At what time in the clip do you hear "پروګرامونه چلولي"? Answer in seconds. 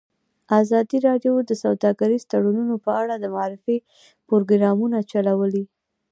4.27-5.63